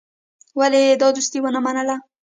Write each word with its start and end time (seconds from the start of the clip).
ولي 0.59 0.81
يې 0.87 0.93
دا 1.01 1.07
دوستي 1.15 1.39
ونه 1.41 1.59
منله. 1.65 1.95